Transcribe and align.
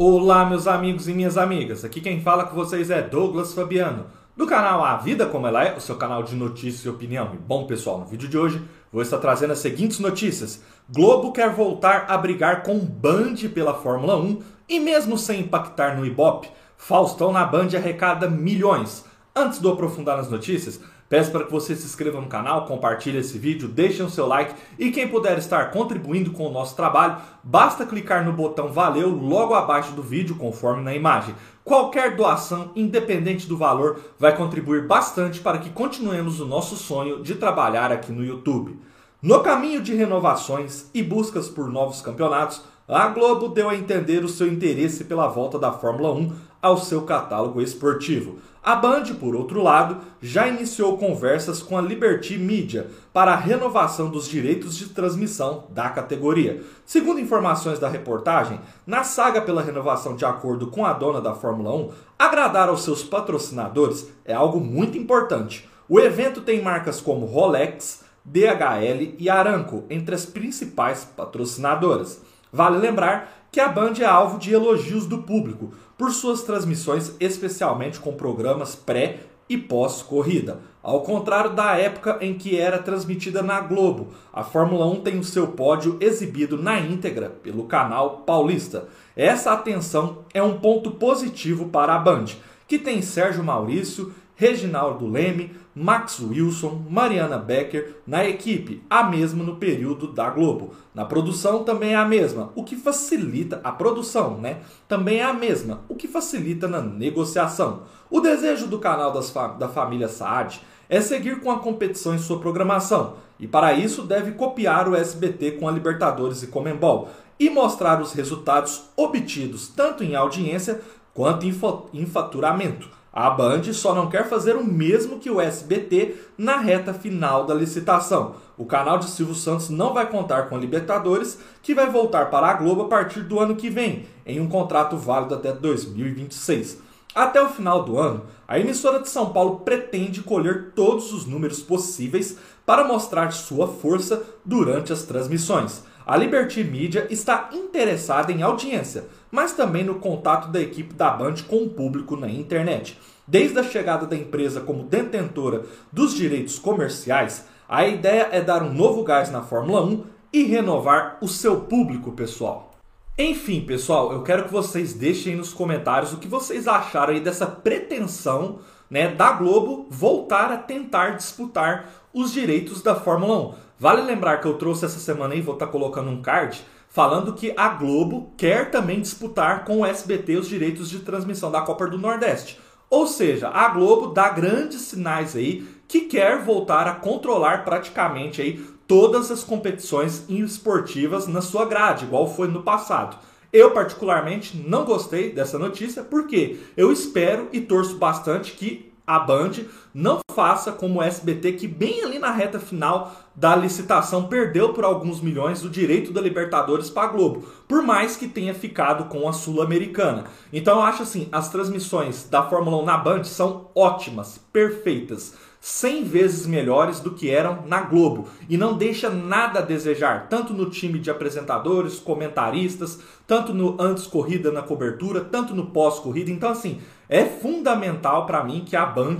Olá, 0.00 0.44
meus 0.44 0.68
amigos 0.68 1.08
e 1.08 1.12
minhas 1.12 1.36
amigas. 1.36 1.84
Aqui 1.84 2.00
quem 2.00 2.20
fala 2.20 2.44
com 2.44 2.54
vocês 2.54 2.88
é 2.88 3.02
Douglas 3.02 3.52
Fabiano, 3.52 4.06
do 4.36 4.46
canal 4.46 4.84
A 4.84 4.96
Vida 4.96 5.26
Como 5.26 5.44
Ela 5.44 5.64
É, 5.64 5.76
o 5.76 5.80
seu 5.80 5.96
canal 5.96 6.22
de 6.22 6.36
notícias 6.36 6.84
e 6.84 6.88
opinião. 6.88 7.32
E 7.34 7.36
bom, 7.36 7.66
pessoal, 7.66 7.98
no 7.98 8.06
vídeo 8.06 8.28
de 8.28 8.38
hoje 8.38 8.62
vou 8.92 9.02
estar 9.02 9.18
trazendo 9.18 9.54
as 9.54 9.58
seguintes 9.58 9.98
notícias. 9.98 10.62
Globo 10.88 11.32
quer 11.32 11.52
voltar 11.52 12.04
a 12.08 12.16
brigar 12.16 12.62
com 12.62 12.78
Band 12.78 13.34
pela 13.52 13.74
Fórmula 13.74 14.16
1 14.16 14.40
e 14.68 14.78
mesmo 14.78 15.18
sem 15.18 15.40
impactar 15.40 15.96
no 15.96 16.06
Ibope, 16.06 16.48
Faustão 16.76 17.32
na 17.32 17.44
Band 17.44 17.70
arrecada 17.74 18.30
milhões. 18.30 19.04
Antes 19.34 19.58
de 19.58 19.66
eu 19.66 19.72
aprofundar 19.72 20.16
nas 20.16 20.30
notícias, 20.30 20.80
Peço 21.08 21.30
para 21.30 21.44
que 21.44 21.50
você 21.50 21.74
se 21.74 21.86
inscreva 21.86 22.20
no 22.20 22.26
canal, 22.26 22.66
compartilhe 22.66 23.18
esse 23.18 23.38
vídeo, 23.38 23.66
deixe 23.66 24.02
o 24.02 24.10
seu 24.10 24.26
like 24.26 24.54
e 24.78 24.90
quem 24.90 25.08
puder 25.08 25.38
estar 25.38 25.70
contribuindo 25.70 26.32
com 26.32 26.46
o 26.46 26.52
nosso 26.52 26.76
trabalho, 26.76 27.16
basta 27.42 27.86
clicar 27.86 28.24
no 28.24 28.32
botão 28.32 28.70
Valeu 28.70 29.08
logo 29.08 29.54
abaixo 29.54 29.92
do 29.92 30.02
vídeo, 30.02 30.36
conforme 30.36 30.82
na 30.82 30.94
imagem. 30.94 31.34
Qualquer 31.64 32.14
doação, 32.14 32.72
independente 32.76 33.46
do 33.46 33.56
valor, 33.56 33.98
vai 34.18 34.36
contribuir 34.36 34.86
bastante 34.86 35.40
para 35.40 35.58
que 35.58 35.70
continuemos 35.70 36.40
o 36.40 36.46
nosso 36.46 36.76
sonho 36.76 37.22
de 37.22 37.34
trabalhar 37.34 37.90
aqui 37.90 38.12
no 38.12 38.24
YouTube. 38.24 38.78
No 39.22 39.40
caminho 39.40 39.82
de 39.82 39.94
renovações 39.94 40.90
e 40.92 41.02
buscas 41.02 41.48
por 41.48 41.68
novos 41.68 42.02
campeonatos, 42.02 42.62
a 42.86 43.08
Globo 43.08 43.48
deu 43.48 43.68
a 43.68 43.74
entender 43.74 44.24
o 44.24 44.28
seu 44.28 44.46
interesse 44.46 45.04
pela 45.04 45.26
volta 45.26 45.58
da 45.58 45.72
Fórmula 45.72 46.12
1 46.12 46.32
ao 46.62 46.78
seu 46.78 47.02
catálogo 47.02 47.60
esportivo. 47.60 48.36
A 48.68 48.76
Band, 48.76 49.14
por 49.18 49.34
outro 49.34 49.62
lado, 49.62 49.96
já 50.20 50.46
iniciou 50.46 50.98
conversas 50.98 51.62
com 51.62 51.78
a 51.78 51.80
Liberty 51.80 52.36
Media 52.36 52.90
para 53.14 53.32
a 53.32 53.34
renovação 53.34 54.10
dos 54.10 54.28
direitos 54.28 54.76
de 54.76 54.90
transmissão 54.90 55.64
da 55.70 55.88
categoria. 55.88 56.62
Segundo 56.84 57.18
informações 57.18 57.78
da 57.78 57.88
reportagem, 57.88 58.60
na 58.86 59.04
saga 59.04 59.40
pela 59.40 59.62
renovação 59.62 60.14
de 60.14 60.26
acordo 60.26 60.66
com 60.66 60.84
a 60.84 60.92
dona 60.92 61.18
da 61.18 61.32
Fórmula 61.32 61.74
1, 61.74 61.90
agradar 62.18 62.68
aos 62.68 62.84
seus 62.84 63.02
patrocinadores 63.02 64.06
é 64.22 64.34
algo 64.34 64.60
muito 64.60 64.98
importante. 64.98 65.66
O 65.88 65.98
evento 65.98 66.42
tem 66.42 66.60
marcas 66.60 67.00
como 67.00 67.24
Rolex, 67.24 68.04
DHL 68.22 69.14
e 69.18 69.30
Aranco 69.30 69.84
entre 69.88 70.14
as 70.14 70.26
principais 70.26 71.06
patrocinadoras. 71.16 72.20
Vale 72.52 72.78
lembrar 72.78 73.46
que 73.50 73.60
a 73.60 73.68
Band 73.68 73.94
é 74.00 74.04
alvo 74.04 74.38
de 74.38 74.52
elogios 74.52 75.06
do 75.06 75.18
público 75.18 75.72
por 75.96 76.12
suas 76.12 76.42
transmissões, 76.42 77.14
especialmente 77.18 77.98
com 77.98 78.12
programas 78.12 78.74
pré 78.74 79.20
e 79.48 79.56
pós-corrida. 79.56 80.60
Ao 80.82 81.02
contrário 81.02 81.54
da 81.54 81.76
época 81.76 82.18
em 82.20 82.34
que 82.34 82.58
era 82.58 82.78
transmitida 82.78 83.42
na 83.42 83.60
Globo, 83.60 84.08
a 84.32 84.44
Fórmula 84.44 84.86
1 84.86 85.00
tem 85.00 85.18
o 85.18 85.24
seu 85.24 85.48
pódio 85.48 85.96
exibido 86.00 86.60
na 86.62 86.78
íntegra 86.78 87.30
pelo 87.42 87.64
canal 87.64 88.18
Paulista. 88.18 88.88
Essa 89.16 89.52
atenção 89.52 90.18
é 90.32 90.42
um 90.42 90.58
ponto 90.58 90.92
positivo 90.92 91.68
para 91.68 91.94
a 91.94 91.98
Band, 91.98 92.26
que 92.66 92.78
tem 92.78 93.02
Sérgio 93.02 93.42
Maurício 93.42 94.12
Reginaldo 94.40 95.04
Leme, 95.10 95.50
Max 95.74 96.20
Wilson, 96.20 96.84
Mariana 96.88 97.38
Becker 97.38 97.96
na 98.06 98.24
equipe, 98.24 98.84
a 98.88 99.02
mesma 99.02 99.42
no 99.42 99.56
período 99.56 100.12
da 100.12 100.30
Globo. 100.30 100.74
Na 100.94 101.04
produção 101.04 101.64
também 101.64 101.94
é 101.94 101.96
a 101.96 102.04
mesma, 102.04 102.52
o 102.54 102.62
que 102.62 102.76
facilita 102.76 103.60
a 103.64 103.72
produção, 103.72 104.38
né? 104.38 104.58
Também 104.86 105.18
é 105.18 105.24
a 105.24 105.32
mesma, 105.32 105.80
o 105.88 105.96
que 105.96 106.06
facilita 106.06 106.68
na 106.68 106.80
negociação. 106.80 107.82
O 108.08 108.20
desejo 108.20 108.68
do 108.68 108.78
canal 108.78 109.20
fa 109.24 109.48
da 109.48 109.68
família 109.68 110.06
Saad 110.06 110.60
é 110.88 111.00
seguir 111.00 111.40
com 111.40 111.50
a 111.50 111.58
competição 111.58 112.14
em 112.14 112.18
sua 112.18 112.38
programação, 112.38 113.14
e 113.40 113.48
para 113.48 113.72
isso 113.72 114.02
deve 114.02 114.32
copiar 114.32 114.88
o 114.88 114.94
SBT 114.94 115.52
com 115.58 115.66
a 115.66 115.72
Libertadores 115.72 116.44
e 116.44 116.46
Comembol 116.46 117.08
e 117.40 117.50
mostrar 117.50 118.00
os 118.00 118.12
resultados 118.12 118.84
obtidos 118.96 119.66
tanto 119.66 120.04
em 120.04 120.14
audiência 120.14 120.80
quanto 121.12 121.44
em 121.44 122.06
faturamento. 122.06 122.97
A 123.20 123.30
Band 123.30 123.64
só 123.72 123.96
não 123.96 124.08
quer 124.08 124.28
fazer 124.28 124.54
o 124.54 124.64
mesmo 124.64 125.18
que 125.18 125.28
o 125.28 125.40
SBT 125.40 126.14
na 126.38 126.58
reta 126.58 126.94
final 126.94 127.44
da 127.44 127.52
licitação. 127.52 128.36
O 128.56 128.64
canal 128.64 128.96
de 128.96 129.06
Silvio 129.10 129.34
Santos 129.34 129.70
não 129.70 129.92
vai 129.92 130.08
contar 130.08 130.44
com 130.44 130.54
a 130.54 130.58
Libertadores, 130.60 131.36
que 131.60 131.74
vai 131.74 131.90
voltar 131.90 132.30
para 132.30 132.46
a 132.46 132.54
Globo 132.54 132.82
a 132.82 132.88
partir 132.88 133.22
do 133.22 133.40
ano 133.40 133.56
que 133.56 133.68
vem, 133.68 134.06
em 134.24 134.38
um 134.38 134.48
contrato 134.48 134.96
válido 134.96 135.34
até 135.34 135.50
2026. 135.52 136.78
Até 137.12 137.42
o 137.42 137.48
final 137.48 137.82
do 137.82 137.98
ano, 137.98 138.22
a 138.46 138.56
emissora 138.56 139.00
de 139.00 139.08
São 139.08 139.32
Paulo 139.32 139.62
pretende 139.64 140.22
colher 140.22 140.70
todos 140.76 141.12
os 141.12 141.26
números 141.26 141.60
possíveis 141.60 142.38
para 142.64 142.84
mostrar 142.84 143.32
sua 143.32 143.66
força 143.66 144.22
durante 144.44 144.92
as 144.92 145.02
transmissões. 145.02 145.82
A 146.06 146.16
Liberty 146.16 146.62
Media 146.62 147.08
está 147.10 147.50
interessada 147.52 148.30
em 148.30 148.42
audiência, 148.42 149.08
mas 149.30 149.52
também 149.52 149.84
no 149.84 149.96
contato 149.96 150.48
da 150.48 150.60
equipe 150.60 150.94
da 150.94 151.10
Band 151.10 151.36
com 151.46 151.64
o 151.64 151.70
público 151.70 152.16
na 152.16 152.28
internet. 152.28 152.98
Desde 153.26 153.58
a 153.58 153.62
chegada 153.62 154.06
da 154.06 154.16
empresa 154.16 154.60
como 154.60 154.84
detentora 154.84 155.64
dos 155.92 156.14
direitos 156.14 156.58
comerciais, 156.58 157.46
a 157.68 157.86
ideia 157.86 158.28
é 158.32 158.40
dar 158.40 158.62
um 158.62 158.72
novo 158.72 159.04
gás 159.04 159.30
na 159.30 159.42
Fórmula 159.42 159.82
1 159.82 160.04
e 160.32 160.44
renovar 160.44 161.18
o 161.20 161.28
seu 161.28 161.60
público, 161.60 162.12
pessoal. 162.12 162.72
Enfim, 163.18 163.60
pessoal, 163.60 164.12
eu 164.12 164.22
quero 164.22 164.44
que 164.44 164.52
vocês 164.52 164.94
deixem 164.94 165.34
nos 165.34 165.52
comentários 165.52 166.12
o 166.12 166.18
que 166.18 166.28
vocês 166.28 166.68
acharam 166.68 167.12
aí 167.12 167.20
dessa 167.20 167.46
pretensão 167.46 168.60
né, 168.88 169.08
da 169.08 169.32
Globo 169.32 169.86
voltar 169.90 170.52
a 170.52 170.56
tentar 170.56 171.16
disputar 171.16 171.90
os 172.14 172.32
direitos 172.32 172.80
da 172.80 172.94
Fórmula 172.94 173.48
1. 173.48 173.54
Vale 173.78 174.02
lembrar 174.02 174.38
que 174.38 174.46
eu 174.46 174.54
trouxe 174.54 174.84
essa 174.84 174.98
semana 174.98 175.34
aí, 175.34 175.40
vou 175.40 175.54
estar 175.54 175.66
tá 175.66 175.72
colocando 175.72 176.10
um 176.10 176.22
card, 176.22 176.64
falando 176.90 177.34
que 177.34 177.52
a 177.56 177.68
Globo 177.68 178.32
quer 178.36 178.70
também 178.70 179.00
disputar 179.00 179.64
com 179.64 179.80
o 179.80 179.86
SBT 179.86 180.36
os 180.36 180.48
direitos 180.48 180.88
de 180.88 181.00
transmissão 181.00 181.50
da 181.50 181.60
Copa 181.60 181.86
do 181.86 181.98
Nordeste. 181.98 182.58
Ou 182.90 183.06
seja, 183.06 183.48
a 183.48 183.68
Globo 183.68 184.08
dá 184.08 184.30
grandes 184.30 184.80
sinais 184.82 185.36
aí 185.36 185.66
que 185.86 186.02
quer 186.02 186.42
voltar 186.42 186.86
a 186.86 186.94
controlar 186.94 187.64
praticamente 187.64 188.40
aí 188.40 188.64
todas 188.86 189.30
as 189.30 189.44
competições 189.44 190.24
esportivas 190.28 191.26
na 191.26 191.42
sua 191.42 191.66
grade, 191.66 192.06
igual 192.06 192.32
foi 192.34 192.48
no 192.48 192.62
passado. 192.62 193.18
Eu, 193.52 193.70
particularmente, 193.70 194.56
não 194.56 194.84
gostei 194.84 195.32
dessa 195.32 195.58
notícia, 195.58 196.02
porque 196.02 196.58
eu 196.76 196.92
espero 196.92 197.48
e 197.52 197.60
torço 197.60 197.96
bastante 197.96 198.52
que 198.52 198.87
a 199.08 199.18
Band 199.18 199.52
não 199.94 200.20
faça 200.34 200.70
como 200.70 201.00
o 201.00 201.02
SBT, 201.02 201.52
que 201.52 201.66
bem 201.66 202.04
ali 202.04 202.18
na 202.18 202.30
reta 202.30 202.60
final 202.60 203.10
da 203.34 203.56
licitação 203.56 204.28
perdeu 204.28 204.74
por 204.74 204.84
alguns 204.84 205.22
milhões 205.22 205.64
o 205.64 205.70
direito 205.70 206.12
da 206.12 206.20
Libertadores 206.20 206.90
para 206.90 207.08
a 207.08 207.10
Globo, 207.10 207.48
por 207.66 207.80
mais 207.82 208.16
que 208.16 208.28
tenha 208.28 208.52
ficado 208.52 209.06
com 209.06 209.26
a 209.26 209.32
Sul-Americana. 209.32 210.24
Então 210.52 210.76
eu 210.76 210.82
acho 210.82 211.04
assim, 211.04 211.26
as 211.32 211.48
transmissões 211.48 212.28
da 212.28 212.42
Fórmula 212.42 212.76
1 212.82 212.84
na 212.84 212.98
Band 212.98 213.24
são 213.24 213.70
ótimas, 213.74 214.38
perfeitas. 214.52 215.34
100 215.60 216.04
vezes 216.04 216.46
melhores 216.46 217.00
do 217.00 217.12
que 217.12 217.30
eram 217.30 217.64
na 217.66 217.82
Globo 217.82 218.28
e 218.48 218.56
não 218.56 218.76
deixa 218.76 219.10
nada 219.10 219.58
a 219.58 219.62
desejar, 219.62 220.28
tanto 220.28 220.52
no 220.52 220.70
time 220.70 220.98
de 220.98 221.10
apresentadores, 221.10 221.98
comentaristas, 221.98 223.00
tanto 223.26 223.52
no 223.52 223.76
antes 223.80 224.06
corrida 224.06 224.52
na 224.52 224.62
cobertura, 224.62 225.20
tanto 225.20 225.54
no 225.54 225.66
pós 225.66 225.98
corrida. 225.98 226.30
Então 226.30 226.50
assim, 226.50 226.80
é 227.08 227.24
fundamental 227.24 228.26
para 228.26 228.44
mim 228.44 228.64
que 228.64 228.76
a 228.76 228.86
Band 228.86 229.18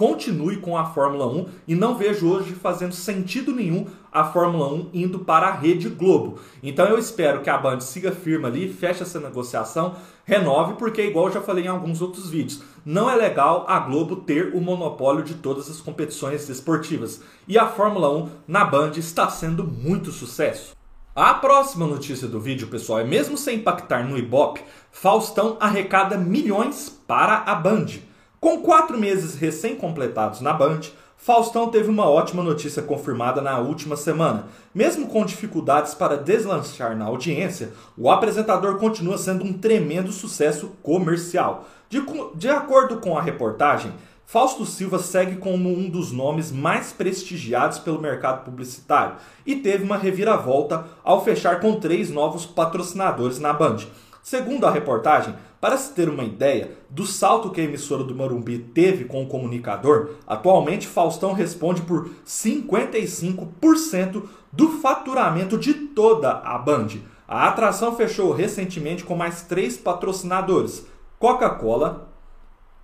continue 0.00 0.56
com 0.56 0.78
a 0.78 0.86
Fórmula 0.86 1.26
1 1.26 1.46
e 1.68 1.74
não 1.74 1.94
vejo 1.94 2.26
hoje 2.26 2.54
fazendo 2.54 2.94
sentido 2.94 3.52
nenhum 3.52 3.84
a 4.10 4.24
Fórmula 4.24 4.72
1 4.72 4.90
indo 4.94 5.18
para 5.18 5.48
a 5.48 5.54
Rede 5.54 5.90
Globo. 5.90 6.38
Então 6.62 6.86
eu 6.86 6.96
espero 6.96 7.42
que 7.42 7.50
a 7.50 7.58
Band 7.58 7.80
siga 7.80 8.10
firme 8.10 8.46
ali, 8.46 8.72
feche 8.72 9.02
essa 9.02 9.20
negociação, 9.20 9.96
renove, 10.24 10.76
porque 10.78 11.02
igual 11.02 11.26
eu 11.26 11.34
já 11.34 11.42
falei 11.42 11.66
em 11.66 11.68
alguns 11.68 12.00
outros 12.00 12.30
vídeos, 12.30 12.62
não 12.82 13.10
é 13.10 13.14
legal 13.14 13.66
a 13.68 13.78
Globo 13.78 14.16
ter 14.16 14.54
o 14.54 14.60
monopólio 14.62 15.22
de 15.22 15.34
todas 15.34 15.68
as 15.68 15.82
competições 15.82 16.48
esportivas. 16.48 17.22
E 17.46 17.58
a 17.58 17.66
Fórmula 17.66 18.10
1 18.10 18.28
na 18.48 18.64
Band 18.64 18.92
está 18.96 19.28
sendo 19.28 19.64
muito 19.64 20.10
sucesso. 20.10 20.74
A 21.14 21.34
próxima 21.34 21.86
notícia 21.86 22.26
do 22.26 22.40
vídeo, 22.40 22.68
pessoal, 22.68 23.00
é 23.00 23.04
mesmo 23.04 23.36
sem 23.36 23.56
impactar 23.58 24.08
no 24.08 24.16
Ibope, 24.16 24.62
Faustão 24.90 25.58
arrecada 25.60 26.16
milhões 26.16 26.88
para 27.06 27.42
a 27.44 27.54
Band. 27.54 28.08
Com 28.40 28.62
quatro 28.62 28.98
meses 28.98 29.34
recém-completados 29.34 30.40
na 30.40 30.54
Band, 30.54 30.80
Faustão 31.14 31.68
teve 31.68 31.90
uma 31.90 32.08
ótima 32.08 32.42
notícia 32.42 32.80
confirmada 32.82 33.42
na 33.42 33.58
última 33.58 33.98
semana. 33.98 34.46
Mesmo 34.74 35.08
com 35.08 35.26
dificuldades 35.26 35.92
para 35.92 36.16
deslanchar 36.16 36.96
na 36.96 37.04
audiência, 37.04 37.74
o 37.98 38.10
apresentador 38.10 38.78
continua 38.78 39.18
sendo 39.18 39.44
um 39.44 39.52
tremendo 39.52 40.10
sucesso 40.10 40.72
comercial. 40.82 41.68
De, 41.90 42.02
de 42.34 42.48
acordo 42.48 42.96
com 42.96 43.18
a 43.18 43.20
reportagem, 43.20 43.92
Fausto 44.24 44.64
Silva 44.64 44.98
segue 44.98 45.36
como 45.36 45.68
um 45.68 45.90
dos 45.90 46.10
nomes 46.10 46.50
mais 46.50 46.92
prestigiados 46.94 47.78
pelo 47.78 48.00
mercado 48.00 48.42
publicitário 48.46 49.16
e 49.44 49.56
teve 49.56 49.84
uma 49.84 49.98
reviravolta 49.98 50.86
ao 51.04 51.22
fechar 51.22 51.60
com 51.60 51.78
três 51.78 52.08
novos 52.08 52.46
patrocinadores 52.46 53.38
na 53.38 53.52
Band. 53.52 53.80
Segundo 54.22 54.66
a 54.66 54.70
reportagem, 54.70 55.34
para 55.60 55.76
se 55.76 55.92
ter 55.92 56.08
uma 56.08 56.24
ideia 56.24 56.76
do 56.88 57.04
salto 57.04 57.50
que 57.50 57.60
a 57.60 57.64
emissora 57.64 58.02
do 58.02 58.14
Morumbi 58.14 58.58
teve 58.58 59.04
com 59.04 59.22
o 59.22 59.26
comunicador, 59.26 60.12
atualmente 60.26 60.86
Faustão 60.86 61.32
responde 61.32 61.82
por 61.82 62.08
55% 62.26 64.22
do 64.50 64.68
faturamento 64.80 65.58
de 65.58 65.74
toda 65.74 66.30
a 66.30 66.56
Band. 66.58 66.88
A 67.28 67.46
atração 67.48 67.94
fechou 67.94 68.32
recentemente 68.32 69.04
com 69.04 69.14
mais 69.14 69.42
três 69.42 69.76
patrocinadores: 69.76 70.86
Coca-Cola, 71.18 72.08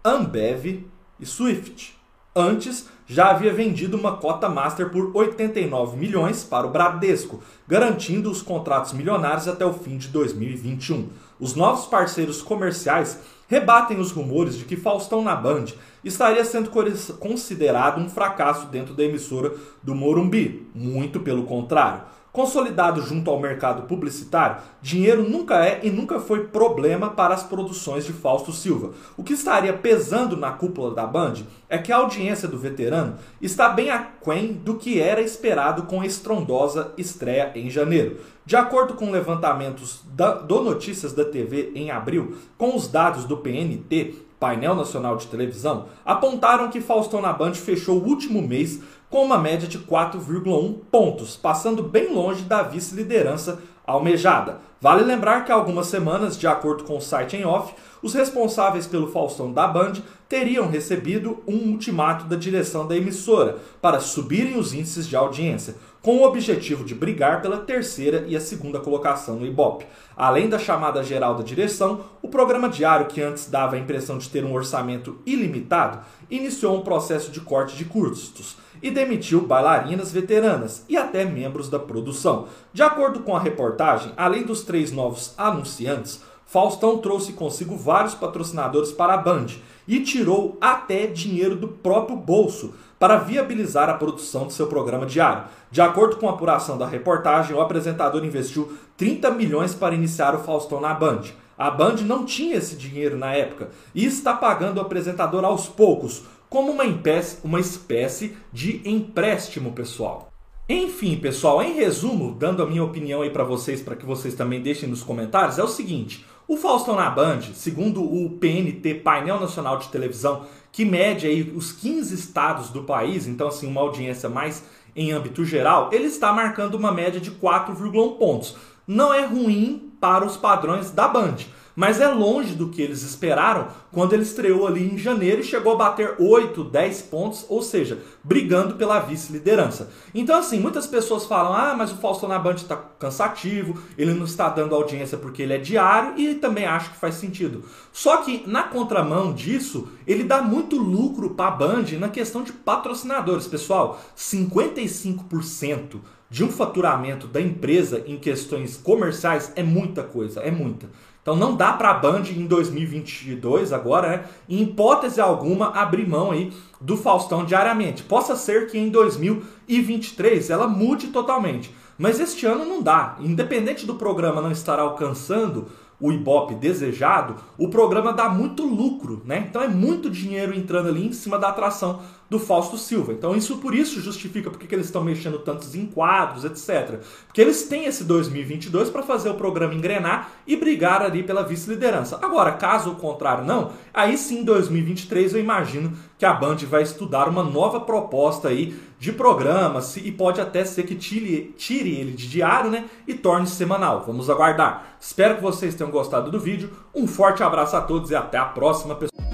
Ambev 0.05 0.85
e 1.19 1.27
Swift. 1.27 1.97
Antes, 2.39 2.89
já 3.07 3.31
havia 3.31 3.53
vendido 3.53 3.97
uma 3.97 4.19
cota 4.19 4.49
master 4.49 4.91
por 4.91 5.11
89 5.17 5.97
milhões 5.97 6.45
para 6.45 6.67
o 6.67 6.71
Bradesco, 6.71 7.43
garantindo 7.67 8.31
os 8.31 8.43
contratos 8.43 8.93
milionários 8.93 9.49
até 9.49 9.65
o 9.65 9.73
fim 9.73 9.97
de 9.97 10.09
2021. 10.09 11.09
Os 11.39 11.55
novos 11.55 11.87
parceiros 11.87 12.41
comerciais 12.41 13.21
rebatem 13.49 13.99
os 13.99 14.11
rumores 14.11 14.57
de 14.57 14.65
que 14.65 14.77
Faustão 14.77 15.23
na 15.23 15.35
Band 15.35 15.67
estaria 16.05 16.45
sendo 16.45 16.71
considerado 17.19 18.01
um 18.01 18.09
fracasso 18.09 18.67
dentro 18.67 18.95
da 18.95 19.05
emissora 19.05 19.55
do 19.83 19.95
Morumbi. 19.95 20.69
Muito 20.75 21.21
pelo 21.21 21.45
contrário. 21.45 22.03
Consolidado 22.37 23.01
junto 23.01 23.31
ao 23.31 23.41
mercado 23.41 23.85
publicitário, 23.85 24.59
dinheiro 24.83 25.27
nunca 25.27 25.65
é 25.65 25.81
e 25.83 25.89
nunca 25.89 26.21
foi 26.21 26.49
problema 26.49 27.09
para 27.09 27.33
as 27.33 27.43
produções 27.43 28.05
de 28.05 28.13
Fausto 28.13 28.53
Silva. 28.53 28.91
O 29.17 29.25
que 29.25 29.33
estaria 29.33 29.73
pesando 29.73 30.37
na 30.37 30.51
cúpula 30.51 30.95
da 30.95 31.07
Band 31.07 31.37
é 31.67 31.79
que 31.79 31.91
a 31.91 31.97
audiência 31.97 32.47
do 32.47 32.59
veterano 32.59 33.15
está 33.41 33.71
bem 33.71 33.89
aquém 33.89 34.53
do 34.53 34.75
que 34.75 35.01
era 35.01 35.23
esperado 35.23 35.85
com 35.85 36.03
a 36.03 36.07
estrondosa 36.07 36.93
estreia 36.99 37.53
em 37.55 37.71
janeiro. 37.71 38.21
De 38.45 38.55
acordo 38.55 38.93
com 38.93 39.11
levantamentos 39.11 40.03
do 40.47 40.61
Notícias 40.61 41.15
da 41.15 41.25
TV 41.25 41.73
em 41.75 41.91
abril, 41.91 42.37
com 42.59 42.77
os 42.77 42.87
dados 42.87 43.25
do 43.25 43.39
PNT, 43.39 44.27
Painel 44.39 44.75
Nacional 44.75 45.17
de 45.17 45.27
Televisão, 45.29 45.87
apontaram 46.05 46.69
que 46.69 46.81
Faustão 46.81 47.23
na 47.23 47.33
Band 47.33 47.55
fechou 47.55 47.99
o 47.99 48.07
último 48.07 48.43
mês 48.43 48.83
com 49.11 49.25
uma 49.25 49.39
média 49.39 49.69
de 49.69 49.79
4,1 49.79 50.79
pontos, 50.91 51.37
passando 51.37 51.83
bem 51.83 52.13
longe 52.13 52.43
da 52.43 52.63
vice-liderança 52.63 53.61
almejada. 53.87 54.61
Vale 54.81 55.03
lembrar 55.05 55.45
que 55.45 55.53
há 55.53 55.55
algumas 55.55 55.87
semanas, 55.87 56.37
de 56.37 56.47
acordo 56.47 56.85
com 56.85 56.97
o 56.97 57.01
site 57.01 57.37
em 57.37 57.45
off, 57.45 57.75
os 58.03 58.13
responsáveis 58.13 58.87
pelo 58.87 59.11
Faustão 59.11 59.53
da 59.53 59.67
Band 59.67 59.95
teriam 60.29 60.69
recebido 60.69 61.43
um 61.47 61.71
ultimato 61.71 62.25
da 62.27 62.37
direção 62.37 62.87
da 62.87 62.97
emissora 62.97 63.59
para 63.81 64.01
subirem 64.01 64.59
os 64.59 64.75
índices 64.75 65.09
de 65.09 65.17
audiência, 65.17 65.77
com 66.07 66.19
o 66.19 66.23
objetivo 66.23 66.85
de 66.85 66.95
brigar 66.95 67.43
pela 67.43 67.57
terceira 67.57 68.25
e 68.29 68.37
a 68.37 68.41
segunda 68.41 68.79
colocação 68.79 69.35
no 69.35 69.45
Ibope. 69.45 69.87
Além 70.17 70.49
da 70.49 70.57
chamada 70.57 71.03
geral 71.03 71.35
da 71.35 71.43
direção, 71.43 72.03
o 72.23 72.29
programa 72.29 72.69
diário, 72.69 73.09
que 73.09 73.21
antes 73.21 73.51
dava 73.51 73.75
a 73.75 73.79
impressão 73.81 74.17
de 74.17 74.29
ter 74.29 74.45
um 74.45 74.55
orçamento 74.55 75.19
ilimitado, 75.27 75.99
iniciou 76.31 76.77
um 76.77 76.83
processo 76.83 77.33
de 77.33 77.41
corte 77.41 77.77
de 77.77 77.87
custos 77.87 78.57
e 78.81 78.89
demitiu 78.89 79.41
bailarinas 79.41 80.13
veteranas 80.13 80.85
e 80.89 80.97
até 80.97 81.25
membros 81.25 81.69
da 81.69 81.81
produção. 81.81 82.47
De 82.73 82.85
acordo 82.85 83.25
com 83.25 83.35
a 83.35 83.41
reportagem, 83.41 84.13
além 84.17 84.45
dos 84.45 84.63
três 84.63 84.93
novos 84.93 85.35
anunciantes, 85.37 86.23
Faustão 86.47 86.99
trouxe 86.99 87.33
consigo 87.33 87.77
vários 87.77 88.15
patrocinadores 88.15 88.93
para 88.93 89.15
a 89.15 89.19
Band 89.19 89.47
e 89.89 90.01
tirou 90.01 90.57
até 90.61 91.09
dinheiro 91.09 91.57
do 91.57 91.67
próprio 91.67 92.17
bolso 92.17 92.75
para 92.99 93.19
viabilizar 93.19 93.89
a 93.89 93.95
produção 93.95 94.47
de 94.47 94.53
seu 94.53 94.67
programa 94.67 95.07
diário. 95.07 95.45
De 95.71 95.81
acordo 95.81 96.17
com 96.17 96.29
a 96.29 96.33
apuração 96.33 96.79
da 96.79 96.87
reportagem, 96.87 97.55
o 97.55 97.61
apresentador 97.61 98.25
investiu 98.25 98.77
30 98.97 99.31
milhões 99.33 99.75
para 99.75 99.95
iniciar 99.95 100.35
o 100.35 100.43
Faustão 100.43 100.81
na 100.81 100.95
Band. 100.95 101.23
A 101.59 101.71
Band 101.71 101.97
não 102.03 102.25
tinha 102.25 102.57
esse 102.57 102.77
dinheiro 102.77 103.17
na 103.17 103.33
época 103.35 103.71
e 103.95 104.05
está 104.05 104.35
pagando 104.35 104.79
o 104.79 104.81
apresentador 104.81 105.45
aos 105.45 105.69
poucos, 105.69 106.25
como 106.49 106.73
uma 106.73 106.85
espécie, 106.85 107.39
uma 107.43 107.61
espécie 107.61 108.37
de 108.53 108.83
empréstimo 108.85 109.73
pessoal. 109.73 110.31
Enfim, 110.69 111.17
pessoal, 111.17 111.63
em 111.63 111.75
resumo, 111.75 112.35
dando 112.35 112.63
a 112.63 112.67
minha 112.67 112.83
opinião 112.83 113.23
aí 113.23 113.31
para 113.31 113.45
vocês, 113.45 113.81
para 113.81 113.95
que 113.95 114.05
vocês 114.05 114.35
também 114.35 114.61
deixem 114.61 114.89
nos 114.89 115.03
comentários, 115.03 115.59
é 115.59 115.63
o 115.63 115.69
seguinte: 115.69 116.27
o 116.49 116.57
Faustão 116.57 116.95
na 116.95 117.11
Band, 117.11 117.41
segundo 117.55 118.03
o 118.03 118.31
PNT, 118.31 118.95
Painel 118.97 119.41
Nacional 119.41 119.79
de 119.79 119.89
Televisão, 119.89 120.47
que 120.71 120.85
mede 120.85 121.27
aí 121.27 121.53
os 121.57 121.73
15 121.73 122.15
estados 122.15 122.71
do 122.71 122.85
país, 122.85 123.27
então 123.27 123.49
assim, 123.49 123.67
uma 123.67 123.81
audiência 123.81 124.29
mais 124.29 124.65
em 124.95 125.13
âmbito 125.13 125.45
geral, 125.45 125.91
ele 125.93 126.05
está 126.05 126.33
marcando 126.33 126.75
uma 126.75 126.93
média 126.93 127.21
de 127.21 127.31
4,1 127.31 128.17
pontos. 128.17 128.57
Não 128.87 129.13
é 129.13 129.27
ruim 129.27 129.93
para 130.01 130.25
os 130.25 130.37
padrões 130.37 130.91
da 130.91 131.09
Band 131.09 131.37
mas 131.77 132.01
é 132.01 132.09
longe 132.09 132.55
do 132.55 132.71
que 132.71 132.81
eles 132.81 133.03
esperaram 133.03 133.69
quando 133.93 134.15
ele 134.15 134.23
estreou 134.23 134.67
ali 134.67 134.95
em 134.95 134.97
janeiro 134.97 135.43
e 135.43 135.45
chegou 135.45 135.75
a 135.75 135.77
bater 135.77 136.15
8, 136.19 136.65
10 136.65 137.03
pontos, 137.03 137.45
ou 137.49 137.63
seja, 137.63 137.99
brigando 138.25 138.75
pela 138.77 138.99
vice-liderança. 138.99 139.91
Então, 140.15 140.39
assim, 140.39 140.59
muitas 140.59 140.87
pessoas 140.87 141.27
falam: 141.27 141.53
ah, 141.53 141.75
mas 141.77 141.93
o 141.93 141.97
Faustão 141.97 142.29
na 142.29 142.39
Band 142.39 142.55
está 142.55 142.77
cansativo, 142.77 143.79
ele 143.99 144.15
não 144.15 144.25
está 144.25 144.49
dando 144.49 144.75
audiência 144.75 145.19
porque 145.19 145.43
ele 145.43 145.53
é 145.53 145.59
diário, 145.59 146.19
e 146.19 146.35
também 146.35 146.65
acho 146.65 146.91
que 146.91 146.97
faz 146.97 147.17
sentido. 147.17 147.65
Só 147.93 148.17
que, 148.19 148.43
na 148.47 148.63
contramão 148.63 149.35
disso, 149.35 149.89
ele 150.07 150.25
dá 150.25 150.41
muito 150.41 150.77
lucro 150.77 151.31
para 151.31 151.49
a 151.49 151.51
Band 151.51 151.85
na 151.99 152.09
questão 152.09 152.43
de 152.43 152.53
patrocinadores. 152.53 153.47
Pessoal, 153.47 154.01
55% 154.17 156.01
de 156.29 156.45
um 156.45 156.51
faturamento 156.51 157.27
da 157.27 157.41
empresa 157.41 158.03
em 158.07 158.17
questões 158.17 158.77
comerciais 158.77 159.53
é 159.55 159.63
muita 159.63 160.03
coisa, 160.03 160.41
é 160.41 160.51
muita. 160.51 160.89
Então 161.23 161.35
não 161.35 161.57
dá 161.57 161.73
para 161.73 161.91
a 161.91 161.95
Band 161.95 162.23
em 162.31 162.47
2022 162.47 163.73
agora, 163.73 164.09
né, 164.09 164.25
em 164.49 164.63
hipótese 164.63 165.21
alguma, 165.21 165.71
abrir 165.71 166.07
mão 166.07 166.31
aí 166.31 166.53
do 166.81 166.97
Faustão 166.97 167.45
diariamente. 167.45 168.05
Possa 168.05 168.37
ser 168.37 168.69
que 168.69 168.79
em 168.79 168.91
2023 168.91 170.51
ela 170.51 170.69
mude 170.69 171.09
totalmente, 171.09 171.75
mas 171.99 172.21
este 172.21 172.47
ano 172.47 172.65
não 172.65 172.81
dá. 172.81 173.17
Independente 173.19 173.85
do 173.85 173.97
programa 173.97 174.41
não 174.41 174.53
estar 174.53 174.79
alcançando 174.79 175.67
o 175.99 176.13
Ibope 176.13 176.55
desejado, 176.55 177.37
o 177.59 177.69
programa 177.69 178.13
dá 178.13 178.29
muito 178.29 178.65
lucro, 178.65 179.23
né? 179.25 179.47
Então 179.49 179.63
é 179.63 179.69
muito 179.69 180.11
dinheiro 180.11 180.55
entrando 180.55 180.91
ali 180.91 181.07
em 181.07 181.13
cima 181.13 181.39
da 181.39 181.49
atração 181.49 182.03
do 182.29 182.39
Fausto 182.39 182.77
Silva. 182.77 183.13
Então 183.13 183.37
isso 183.37 183.59
por 183.59 183.75
isso 183.75 184.01
justifica 184.01 184.51
porque 184.51 184.67
que 184.67 184.75
eles 184.75 184.87
estão 184.87 185.03
mexendo 185.03 185.39
tantos 185.39 185.75
em 185.75 185.87
quadros, 185.87 186.45
etc. 186.45 187.01
Porque 187.27 187.41
eles 187.41 187.65
têm 187.65 187.85
esse 187.85 188.05
2022 188.05 188.91
para 188.91 189.03
fazer 189.03 189.31
o 189.31 189.35
programa 189.35 189.75
engrenar 189.75 190.33
e 190.47 190.57
brigar 190.57 191.03
ali 191.03 191.23
pela 191.23 191.43
vice-liderança. 191.43 192.19
Agora, 192.23 192.53
caso 192.53 192.91
o 192.91 192.97
contrário 192.97 193.45
não, 193.45 193.73
aí 193.93 194.19
sim 194.19 194.45
2023 194.45 195.35
eu 195.35 195.41
imagino 195.41 195.93
que 196.19 196.25
a 196.25 196.33
Band 196.33 196.57
vai 196.69 196.83
estudar 196.83 197.29
uma 197.29 197.43
nova 197.43 197.81
proposta 197.81 198.49
aí 198.49 198.75
de 198.99 199.13
programa 199.13 199.81
e 200.03 200.11
pode 200.11 200.41
até 200.41 200.65
ser 200.65 200.85
que 200.85 200.95
tire, 200.95 201.55
tire 201.57 201.95
ele 201.95 202.13
de 202.13 202.29
diário, 202.29 202.71
né, 202.71 202.87
e 203.07 203.15
torne 203.15 203.47
semanal. 203.47 204.03
Vamos 204.07 204.31
aguardar. 204.31 204.97
Espero 204.99 205.37
que 205.37 205.43
vocês 205.43 205.75
tenham 205.75 205.91
gostado 205.91 206.31
do 206.31 206.41
vídeo. 206.41 206.71
Um 206.95 207.07
forte 207.07 207.43
abraço 207.43 207.77
a 207.77 207.81
todos 207.83 208.11
e 208.11 208.17
até 208.17 208.39
a 208.39 208.47
próxima, 208.47 208.95
pessoal. 208.95 209.26